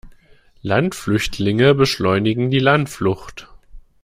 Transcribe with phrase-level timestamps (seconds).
[0.63, 3.49] Landflüchtlinge beschleunigen die Landflucht.